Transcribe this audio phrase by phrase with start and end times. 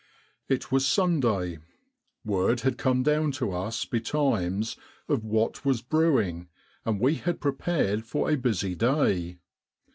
[0.49, 1.59] "It was Sunday.
[2.25, 4.75] Word had come down to us betimes
[5.07, 6.47] of what was brewing,
[6.83, 9.37] and we had prepared for a busy day.